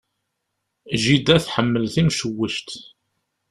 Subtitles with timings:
[1.01, 2.69] Jida tḥemmel timcewwect.